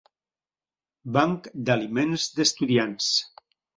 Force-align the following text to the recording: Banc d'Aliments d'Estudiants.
Banc 1.17 1.49
d'Aliments 1.67 2.25
d'Estudiants. 2.39 3.11